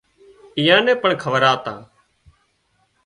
[0.57, 1.75] ايئان نين پڻ کوَراوتا